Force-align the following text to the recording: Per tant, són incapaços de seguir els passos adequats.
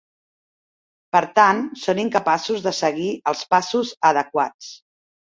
Per 1.17 1.21
tant, 1.41 1.61
són 1.83 2.03
incapaços 2.05 2.65
de 2.67 2.75
seguir 2.81 3.13
els 3.35 3.47
passos 3.55 3.97
adequats. 4.15 4.77